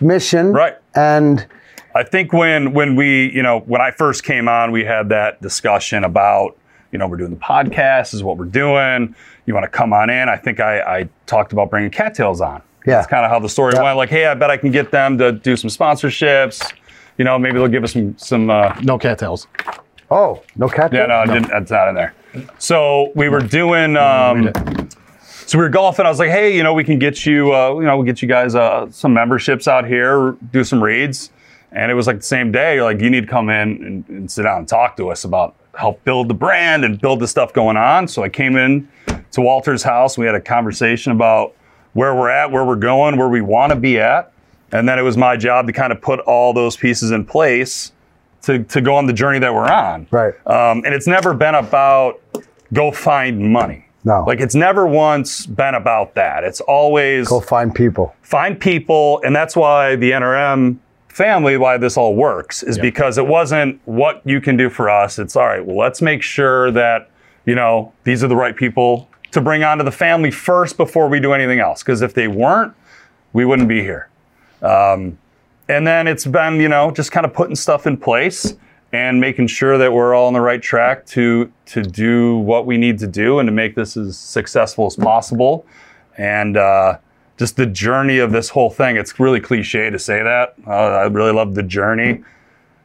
[0.00, 0.76] mission, Right.
[0.94, 1.44] And
[1.94, 5.40] I think when when we, you know, when I first came on, we had that
[5.42, 6.56] discussion about,
[6.92, 9.14] you know, we're doing the podcast, is what we're doing.
[9.46, 10.28] You want to come on in?
[10.28, 12.62] I think I, I talked about bringing cattails on.
[12.86, 12.94] Yeah.
[12.96, 13.82] That's kind of how the story Yeah.
[13.82, 13.96] went.
[13.96, 16.72] Like, hey, I bet I can get them to do some sponsorships.
[17.16, 18.50] You know, maybe they'll give us some some.
[18.50, 19.48] Uh, No cattails.
[20.10, 20.92] oh, no cattails.
[20.92, 22.14] yeah, no, it didn't, it's not in there.
[22.58, 23.96] So we were doing.
[23.96, 24.52] Um,
[25.46, 26.04] so we were golfing.
[26.04, 28.20] I was like, hey, you know, we can get you, uh, you know, we'll get
[28.20, 31.30] you guys uh, some memberships out here, do some reads.
[31.72, 32.76] And it was like the same day.
[32.76, 35.24] You're like, you need to come in and, and sit down and talk to us
[35.24, 38.08] about help build the brand and build the stuff going on.
[38.08, 38.88] So I came in
[39.32, 40.16] to Walter's house.
[40.18, 41.54] We had a conversation about
[41.92, 44.32] where we're at, where we're going, where we want to be at.
[44.72, 47.92] And then it was my job to kind of put all those pieces in place
[48.42, 50.06] to, to go on the journey that we're on.
[50.10, 50.34] Right.
[50.46, 52.20] Um, and it's never been about
[52.72, 53.84] go find money.
[54.04, 54.24] No.
[54.26, 56.44] Like it's never once been about that.
[56.44, 58.14] It's always Go find people.
[58.22, 60.78] find people, and that's why the NRM
[61.18, 65.18] family, why this all works, is because it wasn't what you can do for us.
[65.18, 65.64] It's all right.
[65.64, 67.10] Well, let's make sure that
[67.44, 71.20] you know these are the right people to bring onto the family first before we
[71.20, 71.82] do anything else.
[71.82, 72.72] Because if they weren't,
[73.32, 74.08] we wouldn't be here.
[74.62, 75.18] Um,
[75.68, 78.54] and then it's been you know just kind of putting stuff in place
[78.92, 82.78] and making sure that we're all on the right track to to do what we
[82.78, 85.66] need to do and to make this as successful as possible
[86.16, 86.98] and uh,
[87.38, 91.04] just the journey of this whole thing it's really cliche to say that uh, i
[91.04, 92.22] really love the journey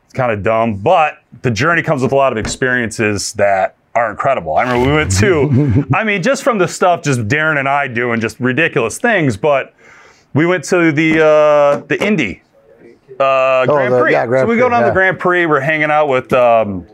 [0.06, 4.10] it's kind of dumb but the journey comes with a lot of experiences that are
[4.10, 7.68] incredible i remember we went to i mean just from the stuff just darren and
[7.68, 9.74] i doing just ridiculous things but
[10.34, 12.42] we went to the uh, the Indy
[13.20, 14.12] uh, Grand the- Prix.
[14.12, 14.88] yeah, Grand so we go down yeah.
[14.88, 15.46] the Grand Prix.
[15.46, 16.88] We're hanging out with um,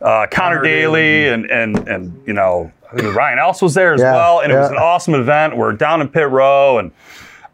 [0.00, 4.00] uh, Connor Daly and and and you know I think Ryan Ellis was there as
[4.00, 5.56] Yeah, well, and it was an awesome event.
[5.56, 6.90] We're down in pit row, and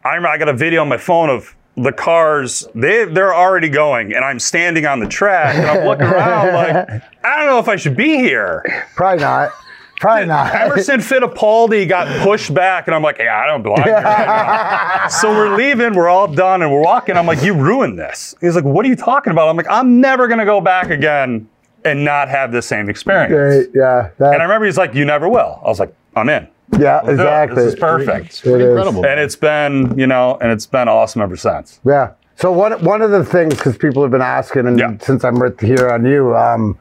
[0.03, 2.65] I remember I got a video on my phone of the cars.
[2.73, 7.03] They they're already going, and I'm standing on the track, and I'm looking around like
[7.23, 8.63] I don't know if I should be here.
[8.95, 9.51] Probably not.
[9.99, 10.53] Probably not.
[10.61, 13.93] Emerson Fittipaldi got pushed back, and I'm like, yeah, I don't belong here.
[13.93, 17.17] right so we're leaving, we're all done, and we're walking.
[17.17, 18.35] I'm like, you ruined this.
[18.41, 19.49] He's like, what are you talking about?
[19.49, 21.49] I'm like, I'm never gonna go back again
[21.85, 23.31] and not have the same experience.
[23.31, 24.09] Right, yeah.
[24.17, 25.61] That, And I remember he's like, you never will.
[25.63, 26.47] I was like, I'm in.
[26.79, 27.55] yeah, Let's exactly.
[27.63, 28.45] This is perfect.
[28.45, 28.67] It is.
[28.69, 29.05] Incredible.
[29.05, 31.79] And it's been, you know, and it's been awesome ever since.
[31.85, 32.11] Yeah.
[32.37, 34.97] So one one of the things because people have been asking, and Yeah.
[34.99, 36.77] since I'm right here on you, um,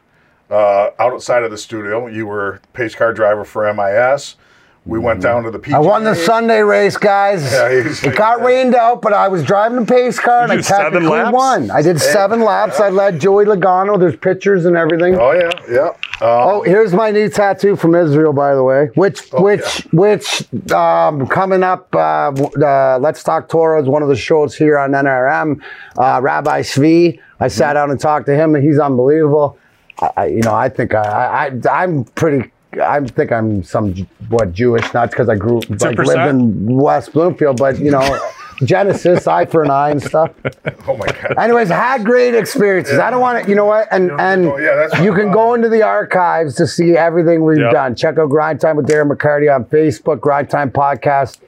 [0.50, 2.06] uh, outside of the studio.
[2.06, 4.36] You were pace car driver for MIS.
[4.84, 5.74] We went down to the PGA.
[5.76, 7.52] I won the Sunday race, guys.
[7.52, 10.56] Yeah, he's- it got rained out, but I was driving a pace car and I
[10.56, 11.32] do seven technically laps?
[11.32, 11.70] won.
[11.70, 12.80] I did seven laps.
[12.80, 13.96] I led Joey Logano.
[13.98, 15.14] There's pictures and everything.
[15.16, 15.86] Oh yeah, yeah.
[15.88, 18.90] Um, Oh, here's my new tattoo from Israel, by the way.
[18.94, 21.88] Which, Oh, which, which, um, coming up.
[21.94, 25.60] Uh, uh, Let's Talk Torah is one of the shows here on NRM.
[25.96, 27.20] Uh, Rabbi Zvi.
[27.40, 29.58] I sat down and talked to him, and he's unbelievable.
[30.00, 32.51] I, I, you know, I think I, I, I'm pretty.
[32.80, 33.94] I think I'm some
[34.28, 38.30] what Jewish, not because I grew like lived in West Bloomfield, but you know,
[38.64, 40.30] Genesis, eye for an eye and stuff.
[40.86, 41.36] oh my God.
[41.38, 42.98] Anyways, had great experiences.
[42.98, 43.88] I don't want to, you know what?
[43.90, 47.44] And and Oh, yeah, that's you can I'm go into the archives to see everything
[47.44, 47.72] we've Yep.
[47.72, 47.94] done.
[47.96, 51.38] Check out Grind Time with Darren McCarty on Facebook, Grind Time Podcast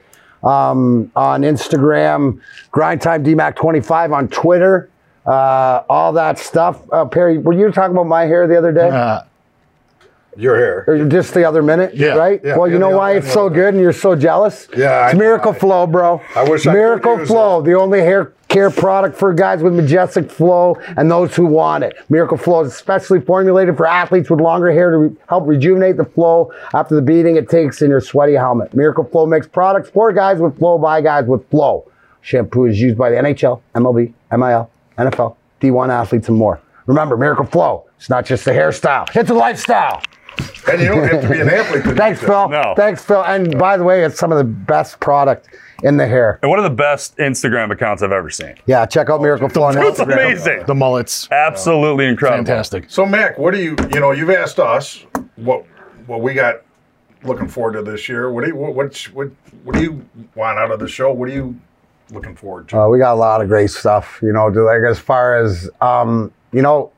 [0.43, 2.39] um, on Instagram,
[2.71, 4.89] Grind Time DMAC25 on Twitter.
[5.25, 6.81] Uh, all that stuff.
[6.91, 8.89] Uh, Perry, were you talking about my hair the other day?
[8.89, 9.21] Uh,
[10.37, 10.83] You're here.
[10.87, 12.15] Or just the other minute, Yeah.
[12.15, 12.41] right?
[12.43, 14.67] Yeah, well, you know why it's so good and you're so jealous?
[14.75, 16.21] Yeah, it's I- Miracle I- Flow, bro.
[16.35, 20.29] I wish I Miracle use Flow, the only hair care product for guys with majestic
[20.31, 21.95] flow and those who want it.
[22.09, 26.05] Miracle Flow is specially formulated for athletes with longer hair to re- help rejuvenate the
[26.05, 28.73] flow after the beating it takes in your sweaty helmet.
[28.73, 31.85] Miracle Flow makes products for guys with flow by guys with flow.
[32.21, 36.59] Shampoo is used by the NHL, MLB, MIL, NFL, D1 athletes, and more.
[36.85, 37.83] Remember, Miracle Flow.
[37.97, 40.01] It's not just a hairstyle; it's a lifestyle.
[40.71, 41.83] And you don't have to be an athlete.
[41.83, 42.19] To Thanks.
[42.19, 42.49] Phil.
[42.49, 42.73] No.
[42.75, 43.23] Thanks, Phil.
[43.23, 45.47] And by the way, it's some of the best product
[45.83, 46.39] in the hair.
[46.41, 48.55] And one of the best Instagram accounts I've ever seen.
[48.65, 50.13] Yeah, check out Miracle Flow on It's Instagram.
[50.25, 50.63] amazing.
[50.65, 51.29] the mullets.
[51.31, 52.45] Absolutely incredible.
[52.45, 52.85] Fantastic.
[52.89, 53.75] So Mac, what do you?
[53.93, 55.65] You know, you've asked us what
[56.07, 56.61] what we got
[57.23, 58.31] looking forward to this year.
[58.31, 59.29] What do you what what what,
[59.63, 61.11] what do you want out of the show?
[61.11, 61.59] What are you
[62.11, 62.79] looking forward to?
[62.81, 64.47] Uh, we got a lot of great stuff, you know.
[64.47, 66.91] Like as far as um, you know,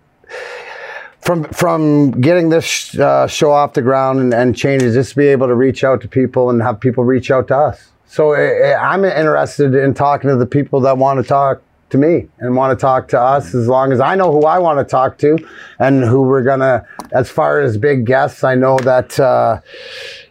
[1.28, 5.28] from from getting this uh, show off the ground and, and changes, just to be
[5.28, 7.92] able to reach out to people and have people reach out to us.
[8.06, 11.98] So eh, eh, I'm interested in talking to the people that want to talk to
[11.98, 14.80] me and want to talk to us as long as I know who I want
[14.80, 15.38] to talk to
[15.80, 16.86] and who we're gonna.
[17.12, 19.20] As far as big guests, I know that.
[19.20, 19.60] Uh,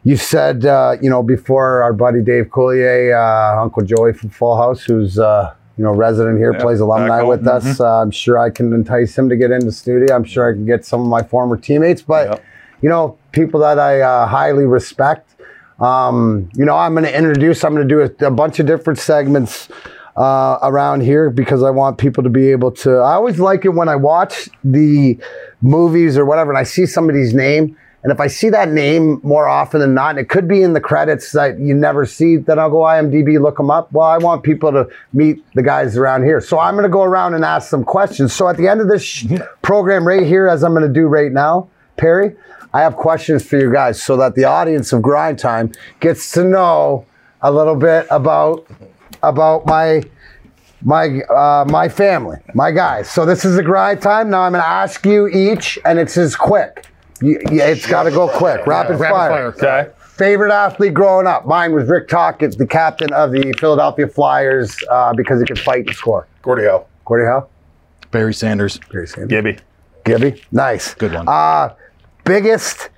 [0.03, 4.57] you said, uh, you know, before our buddy Dave Coulier, uh, Uncle Joey from Full
[4.57, 7.81] House, who's, uh, you know, resident here, plays alumni with us.
[7.81, 10.15] Uh, I'm sure I can entice him to get into studio.
[10.15, 12.45] I'm sure I can get some of my former teammates, but, Yep.
[12.83, 15.35] you know, people that I uh, highly respect.
[15.79, 18.67] Um, you know, I'm going to introduce, I'm going to do a, a bunch of
[18.67, 19.69] different segments
[20.17, 22.97] uh, around here because I want people to be able to.
[22.99, 25.19] I always like it when I watch the
[25.61, 27.77] movies or whatever and I see somebody's name.
[28.07, 30.75] And if I see that name more often than not, and it could be in
[30.75, 33.91] the credits that you never see, then I'll go IMDb, look them up.
[33.91, 36.41] Well, I want people to meet the guys around here.
[36.41, 38.33] So I'm going to go around and ask some questions.
[38.33, 39.27] So at the end of this sh-
[39.61, 42.37] program right here, as I'm going to do right now, Perry,
[42.73, 46.45] I have questions for you guys so that the audience of Grind Time gets to
[46.45, 47.07] know
[47.43, 48.69] a little bit about
[49.25, 50.05] about my
[50.83, 53.11] my uh, my family, my guys.
[53.11, 54.31] So this is the grind time.
[54.31, 56.87] Now I'm going to ask you each, and it's as quick.
[57.21, 59.53] You, you- it's got to go quick, rapid, Rapid fire.
[59.53, 59.87] fire.
[59.87, 59.91] Okay.
[60.17, 61.47] Favorite athlete growing up?
[61.47, 65.87] Mine was Rick Tocchet, the captain of the Philadelphia Flyers, uh, because he could fight
[65.87, 66.27] and score.
[66.43, 66.87] Gordie Howe.
[67.05, 67.47] Gordie Howe,
[68.11, 68.81] Barry Sanders.
[68.91, 69.59] Barry Sanders, Gibby.
[70.05, 71.29] Gibby, nice, Good one.
[71.29, 71.75] Uh,
[72.25, 72.89] biggest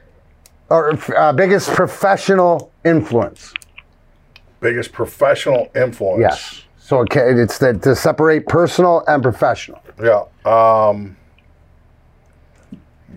[0.71, 3.53] or uh, biggest professional influence?
[4.61, 6.21] Biggest professional influence.
[6.21, 6.63] Yes.
[6.79, 9.83] So it ca- it's the, to separate personal and professional.
[10.03, 10.25] Yeah.
[10.45, 11.17] Um,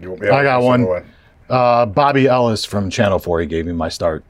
[0.02, 1.06] you, yeah, I got that's one.
[1.50, 3.42] Uh, Bobby Ellis from Channel 4.
[3.42, 4.24] He gave me my start.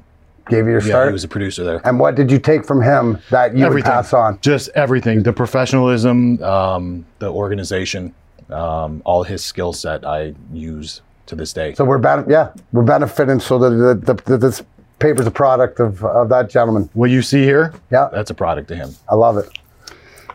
[0.49, 1.07] Gave you your Yeah, start.
[1.09, 1.81] he was a producer there.
[1.87, 3.91] and what did you take from him that you would everything.
[3.91, 4.39] pass on?
[4.41, 5.21] Just everything.
[5.23, 8.13] The professionalism, um, the organization,
[8.49, 11.75] um, all his skill set I use to this day.
[11.75, 13.39] So we're ben- yeah, we're benefiting.
[13.39, 13.69] So that
[14.05, 14.63] the, the, the, this
[14.97, 16.89] paper's a product of, of that gentleman.
[16.93, 18.09] what you see here, Yeah.
[18.11, 18.95] that's a product of him.
[19.09, 19.47] I love it.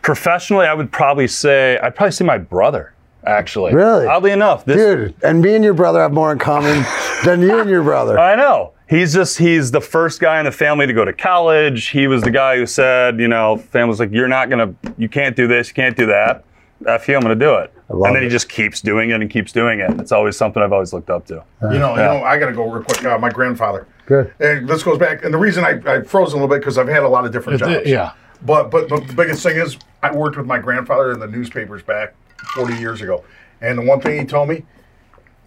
[0.01, 2.93] Professionally, I would probably say I'd probably say my brother.
[3.27, 4.05] Actually, Really?
[4.07, 6.83] Oddly enough, this Dude, and me and your brother have more in common
[7.25, 8.17] than you and your brother.
[8.17, 8.73] I know.
[8.89, 11.89] He's just he's the first guy in the family to go to college.
[11.89, 15.35] He was the guy who said, you know, family's like, you're not gonna, you can't
[15.35, 16.45] do this, you can't do that.
[16.87, 17.73] F you, I'm gonna do it.
[17.89, 19.89] love And then he just keeps doing it and keeps doing it.
[19.99, 21.43] It's always something I've always looked up to.
[21.63, 23.03] You know, you know, I got to go real quick.
[23.03, 23.87] Uh, my grandfather.
[24.05, 24.33] Good.
[24.39, 26.87] And this goes back, and the reason I, I froze a little bit because I've
[26.87, 27.89] had a lot of different Uh, jobs.
[27.89, 28.11] yeah.
[28.45, 31.81] But, but but the biggest thing is I worked with my grandfather in the newspapers
[31.81, 32.13] back
[32.53, 33.23] 40 years ago,
[33.61, 34.63] and the one thing he told me,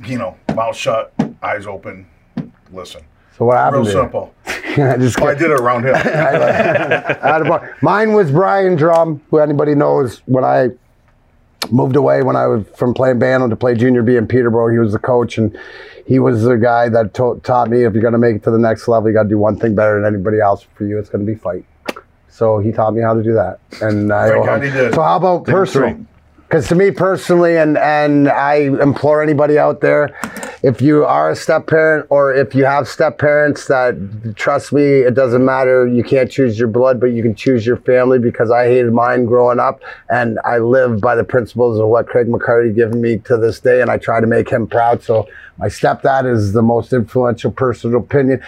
[0.05, 2.07] you know, mouth shut, eyes open,
[2.73, 3.03] listen.
[3.37, 3.85] So what Real happened?
[3.87, 3.97] to you?
[3.97, 4.35] simple.
[4.47, 5.95] I just Well, I did it around him.
[5.97, 7.77] I had a.
[7.83, 10.69] Mine was Brian Drum, who anybody knows when I
[11.71, 14.69] moved away when I was from playing band to play junior B in Peterborough.
[14.73, 15.57] He was the coach, and
[16.07, 18.51] he was the guy that to- taught me if you're going to make it to
[18.51, 20.67] the next level, you got to do one thing better than anybody else.
[20.75, 21.65] For you, it's going to be fight.
[22.29, 23.59] So he taught me how to do that.
[23.83, 24.95] And I, Thank God he did.
[24.95, 26.07] so how about Think personal?
[26.51, 30.11] Because to me personally, and and I implore anybody out there,
[30.65, 34.83] if you are a step parent or if you have step parents, that trust me,
[34.83, 35.87] it doesn't matter.
[35.87, 38.19] You can't choose your blood, but you can choose your family.
[38.19, 42.27] Because I hated mine growing up, and I live by the principles of what Craig
[42.27, 45.05] McCarty given me to this day, and I try to make him proud.
[45.05, 48.43] So my stepdad is the most influential personal opinion.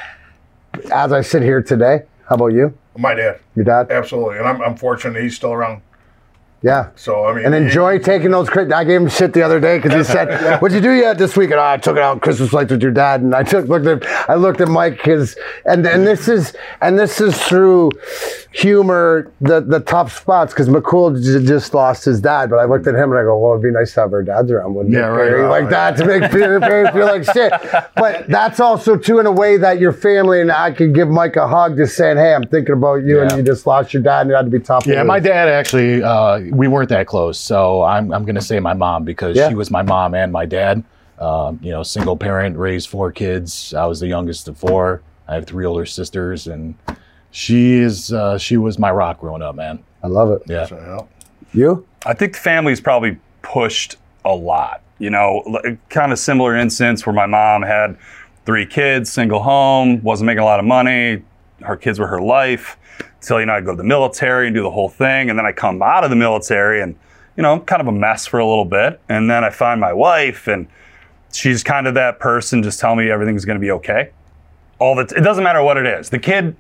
[0.93, 2.77] As I sit here today, how about you?
[2.99, 3.93] my dad, Your dad?
[3.93, 5.83] absolutely, and I'm, I'm fortunate he's still around.
[6.63, 6.91] Yeah.
[6.95, 8.49] So I mean, And enjoy taking those.
[8.51, 11.37] I gave him shit the other day because he said, "What'd you do yet this
[11.37, 13.21] week?" And I took it out Christmas lights with your dad.
[13.21, 16.99] And I took looked at I looked at Mike his and and this is and
[16.99, 17.91] this is through
[18.53, 22.51] humor the the tough spots because McCool j- just lost his dad.
[22.51, 24.23] But I looked at him and I go, "Well, it'd be nice to have our
[24.23, 27.07] dads around, wouldn't Yeah, it?" right, Barry?" right, like that to make Peter Perry feel
[27.07, 27.53] like shit.
[27.97, 31.37] But that's also too in a way that your family and I could give Mike
[31.37, 34.23] a hug, just saying, "Hey, I'm thinking about you, and you just lost your dad,
[34.23, 37.39] and it had to be tough." Yeah, my dad actually, uh, we weren't that close.
[37.39, 39.49] So I'm, I'm going to say my mom because Yeah.
[39.49, 40.85] she was my mom and my dad.
[41.19, 43.73] Um, you know, single parent, raised four kids.
[43.75, 45.03] I was the youngest of four.
[45.29, 46.75] I have three older sisters, and
[47.31, 49.79] she is uh, she was my rock growing up, man.
[50.03, 50.43] I love it.
[50.49, 51.07] Yeah, So, yeah.
[51.55, 51.87] You?
[52.05, 54.83] I think the family's probably pushed a lot.
[54.99, 55.45] You know,
[55.91, 57.97] kind of similar instance where my mom had
[58.45, 61.23] three kids, single home, wasn't making a lot of money.
[61.61, 62.77] Her kids were her life.
[63.23, 65.47] Till you know, I go to the military and do the whole thing, and then
[65.47, 66.95] I come out of the military and
[67.37, 69.81] you know, I'm kind of a mess for a little bit, and then I find
[69.81, 70.67] my wife, and
[71.33, 74.11] she's kind of that person, just tell me everything's going to be okay.
[74.79, 76.11] All the t- it doesn't matter what it is.
[76.11, 76.55] The kid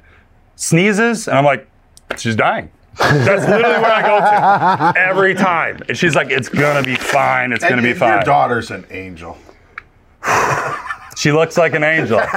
[0.56, 1.68] sneezes, and I'm like,
[2.16, 2.70] she's dying.
[2.98, 5.80] That's literally where I go to every time.
[5.88, 7.52] And she's like, it's gonna be fine.
[7.52, 8.24] It's gonna And be Your fine.
[8.24, 9.36] daughter's an angel.
[11.22, 12.20] She looks like an angel.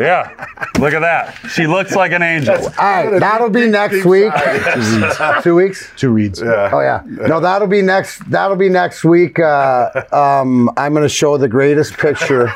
[0.00, 0.46] Yeah,
[0.78, 1.34] look at that.
[1.50, 2.54] She looks like an angel.
[2.56, 4.32] All right, that'll be next week.
[5.42, 5.90] Two weeks.
[5.96, 6.40] two reads.
[6.40, 6.70] Yeah.
[6.72, 7.02] Oh yeah.
[7.06, 8.28] No, that'll be next.
[8.30, 9.38] That'll be next week.
[9.38, 12.48] Uh, um, I'm going to show the greatest picture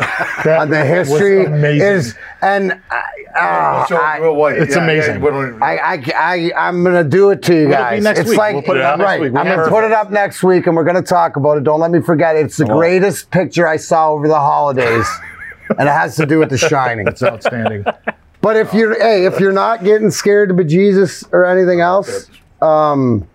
[0.49, 1.87] on the history amazing.
[1.87, 3.03] is, and I,
[3.39, 5.17] uh, So, I, well, wait, it's yeah, amazing.
[5.23, 8.03] Yeah, when I, I, I, I'm going to do it to you It'll be guys.
[8.03, 8.39] next it's week.
[8.39, 9.21] like We'll put it out next right.
[9.21, 9.29] week.
[9.37, 9.75] I'm going to Perfect.
[9.75, 11.65] put it up next week, and we're going to talk about it.
[11.65, 12.35] Don't let me forget.
[12.35, 15.07] It's the greatest picture I saw over the holidays,
[15.71, 17.07] and it has to do with The Shining.
[17.07, 17.85] It's outstanding.
[18.41, 22.31] But if you're, hey, if you're not getting scared to bejesus or anything else,
[22.63, 23.27] um,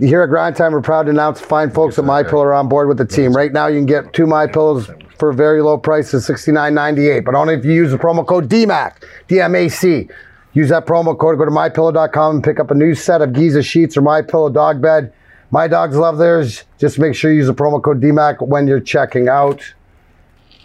[0.00, 2.68] here at Grind Time, we're proud to announce fine folks at My Pillow are on
[2.68, 3.34] board with the team.
[3.34, 7.24] Right now, you can get two My Pillows for a very low price of $69.98,
[7.24, 10.08] but only if you use the promo code DMAC, D-M-A-C.
[10.54, 13.62] Use that promo code, go to mypillow.com and pick up a new set of Giza
[13.62, 15.12] sheets or My Pillow dog bed.
[15.50, 16.64] My dogs love theirs.
[16.78, 19.62] Just make sure you use the promo code DMAC when you're checking out.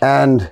[0.01, 0.51] And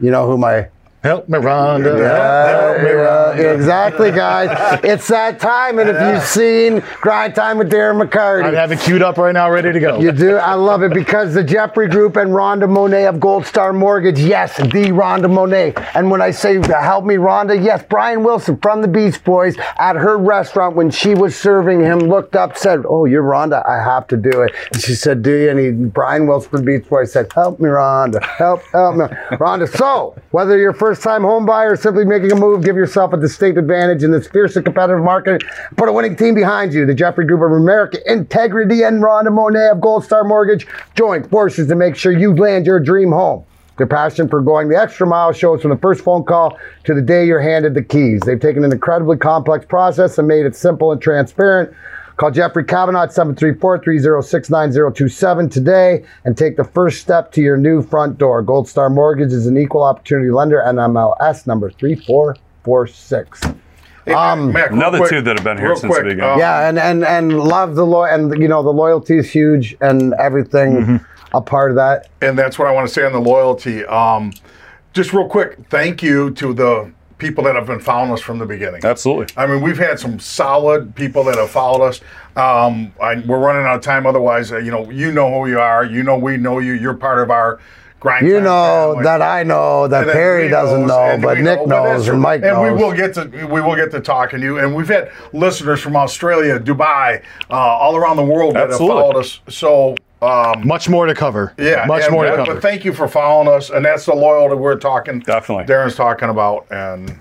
[0.00, 0.68] you know who my
[1.06, 1.94] Help me, Rhonda.
[1.94, 4.80] uh, yeah, exactly, guys.
[4.82, 8.80] it's that time, and if you've seen Grind Time with Darren McCarty, I'd have it
[8.80, 10.00] queued up right now, ready to go.
[10.00, 10.34] you do.
[10.36, 14.56] I love it because the Jeffrey Group and Rhonda Monet of Gold Star Mortgage, yes,
[14.56, 15.74] the Rhonda Monet.
[15.94, 19.94] And when I say help me, Rhonda, yes, Brian Wilson from the Beach Boys at
[19.94, 23.64] her restaurant when she was serving him looked up, said, "Oh, you're Rhonda.
[23.68, 26.64] I have to do it." And she said, "Do you?" And he, Brian Wilson from
[26.64, 28.20] the Beach Boys said, "Help me, Rhonda.
[28.24, 29.04] Help, help me,
[29.38, 33.18] Rhonda." So whether you're a first-time home buyer simply making a move, give yourself a
[33.18, 35.44] distinct advantage in this fierce and competitive market.
[35.76, 36.86] Put a winning team behind you.
[36.86, 41.68] The Jeffrey Group of America Integrity and Rhonda Monet of Gold Star Mortgage join forces
[41.68, 43.44] to make sure you land your dream home.
[43.76, 47.02] Their passion for going the extra mile shows from the first phone call to the
[47.02, 48.22] day you're handed the keys.
[48.22, 51.76] They've taken an incredibly complex process and made it simple and transparent.
[52.16, 58.16] Call Jeffrey Kavanaugh at 734-306-9027 today and take the first step to your new front
[58.16, 58.40] door.
[58.42, 63.40] Gold Star Mortgage is an equal opportunity lender, NMLS number 3446.
[64.06, 66.24] Hey, Um, Mac, real Another quick- two that have been here real since the beginning.
[66.24, 69.76] um, Yeah, and and and love the loy and you know the loyalty is huge
[69.80, 71.00] and everything
[71.34, 72.06] a part of that.
[72.22, 73.84] and that's what I want to say on the loyalty.
[73.84, 74.32] Um,
[74.92, 78.46] just real quick, thank you to the people that have been following us from the
[78.46, 78.84] beginning.
[78.84, 79.26] Absolutely.
[79.36, 82.00] I mean, we've had some solid people that have followed us.
[82.36, 84.06] Um, I, we're running out of time.
[84.06, 85.84] Otherwise, uh, you know, you know who you are.
[85.84, 86.72] You know, we know you.
[86.74, 87.58] You're part of our
[88.00, 88.26] grind.
[88.26, 89.04] You know family.
[89.04, 92.20] that I know that And Perry doesn't knows, know, but Nick know, knows and.
[92.20, 92.78] Mike and knows.
[92.78, 94.58] we will get to we will get to talking to you.
[94.58, 98.96] And we've had listeners from Australia, Dubai, uh, all around the world that Absolutely.
[98.96, 99.40] have followed us.
[99.48, 99.96] So.
[100.22, 101.52] Um, Much more to cover.
[101.58, 102.54] yeah, much and- more to but- cover.
[102.54, 105.20] But thank you for following us, and that's the loyalty we're talking.
[105.20, 105.64] Definitely.
[105.64, 107.18] Darren's talking about, and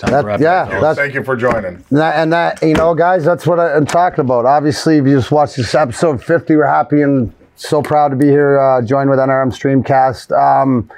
[0.00, 1.82] That- yeah, that's- thank you for joining.
[1.90, 4.46] And that, and that, you know, guys, that's what I- I'm talking about.
[4.46, 8.28] Obviously, if you just watched this episode 50, we're happy and so proud to be
[8.28, 10.30] here, uh, joined with NRM Streamcast.
[10.30, 10.88] Um,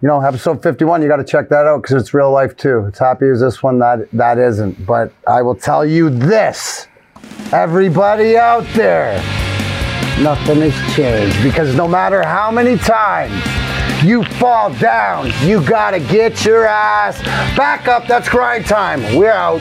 [0.00, 2.86] you know, episode 51, you got to check that out because it's real life too.
[2.88, 4.86] It's happy as this one that that isn't.
[4.86, 6.86] But I will tell you this,
[7.52, 9.20] everybody out there,
[10.22, 13.32] nothing has changed because no matter how many times
[14.04, 17.20] you fall down, you got to get your ass
[17.56, 18.06] back up.
[18.06, 19.16] That's grind time.
[19.16, 19.60] We're out.